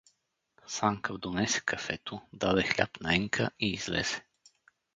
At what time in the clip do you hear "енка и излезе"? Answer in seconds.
3.15-4.23